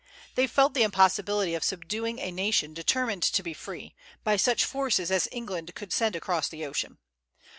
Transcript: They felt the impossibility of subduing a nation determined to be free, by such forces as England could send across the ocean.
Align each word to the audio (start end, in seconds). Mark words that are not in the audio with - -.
They 0.33 0.47
felt 0.47 0.73
the 0.73 0.81
impossibility 0.81 1.53
of 1.53 1.63
subduing 1.63 2.17
a 2.17 2.31
nation 2.31 2.73
determined 2.73 3.21
to 3.21 3.43
be 3.43 3.53
free, 3.53 3.93
by 4.23 4.35
such 4.35 4.65
forces 4.65 5.11
as 5.11 5.29
England 5.31 5.75
could 5.75 5.93
send 5.93 6.15
across 6.15 6.49
the 6.49 6.65
ocean. 6.65 6.97